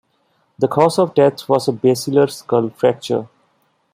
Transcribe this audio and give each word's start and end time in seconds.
The 0.57 0.67
cause 0.67 0.97
of 0.97 1.13
death 1.13 1.47
was 1.47 1.67
a 1.67 1.71
basilar 1.71 2.25
skull 2.25 2.71
fracture. 2.71 3.27